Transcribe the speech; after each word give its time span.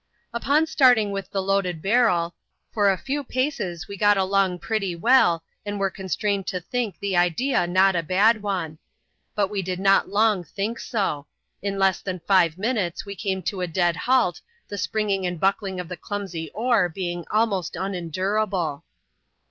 Upon 0.33 0.65
starting 0.65 1.11
with 1.11 1.29
the 1.29 1.43
loaded 1.43 1.79
barrel, 1.79 2.33
for 2.73 2.89
a 2.89 2.97
few 2.97 3.23
paces 3.23 3.87
we 3.87 3.95
got 3.95 4.17
along 4.17 4.57
pretty 4.57 4.95
well, 4.95 5.43
and 5.63 5.79
were 5.79 5.91
constrained 5.91 6.47
to 6.47 6.59
think 6.59 6.97
the 6.97 7.15
idea 7.15 7.67
not 7.67 7.95
a 7.95 8.01
bad 8.01 8.41
one. 8.41 8.79
But 9.35 9.49
we 9.51 9.61
did 9.61 9.79
not 9.79 10.09
long 10.09 10.43
think 10.43 10.79
so. 10.79 11.27
In 11.61 11.77
less 11.77 12.01
than 12.01 12.19
five 12.21 12.57
minutes 12.57 13.05
we 13.05 13.13
came 13.13 13.43
to 13.43 13.61
a 13.61 13.67
dead 13.67 13.95
halt, 13.95 14.41
the 14.67 14.75
springing 14.79 15.27
and 15.27 15.39
buckling 15.39 15.79
of 15.79 15.87
the 15.87 15.97
clumsy 15.97 16.49
oar 16.55 16.89
being 16.89 17.23
almost 17.29 17.75
unendurable. 17.75 18.83